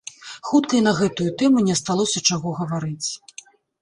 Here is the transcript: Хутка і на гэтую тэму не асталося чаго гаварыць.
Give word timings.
Хутка 0.51 0.73
і 0.77 0.81
на 0.87 0.93
гэтую 0.99 1.27
тэму 1.41 1.63
не 1.67 1.73
асталося 1.81 2.25
чаго 2.33 2.55
гаварыць. 2.63 3.09